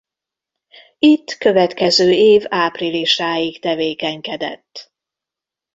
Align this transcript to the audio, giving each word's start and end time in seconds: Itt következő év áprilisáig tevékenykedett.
Itt 0.99 1.33
következő 1.37 2.11
év 2.11 2.45
áprilisáig 2.49 3.59
tevékenykedett. 3.59 4.91